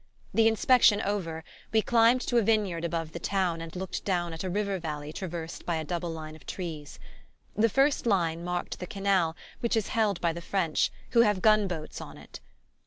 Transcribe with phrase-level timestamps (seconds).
[0.33, 4.43] The inspection over, we climbed to a vineyard above the town and looked down at
[4.43, 6.97] a river valley traversed by a double line of trees.
[7.55, 11.67] The first line marked the canal, which is held by the French, who have gun
[11.67, 12.39] boats on it.